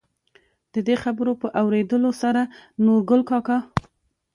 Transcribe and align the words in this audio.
د 0.73 0.75
دې 0.87 0.95
خبرو 1.03 1.33
په 1.41 1.47
اورېدلو 1.61 2.11
سره 2.21 2.41
نورګل 2.85 3.21
کاکا، 3.29 3.57